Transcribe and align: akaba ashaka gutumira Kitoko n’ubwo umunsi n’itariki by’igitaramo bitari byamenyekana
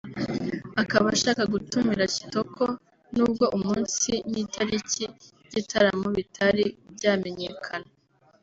akaba 0.81 1.07
ashaka 1.15 1.43
gutumira 1.53 2.05
Kitoko 2.15 2.63
n’ubwo 3.15 3.45
umunsi 3.57 4.11
n’itariki 4.31 5.03
by’igitaramo 5.45 6.07
bitari 6.17 6.65
byamenyekana 6.95 7.89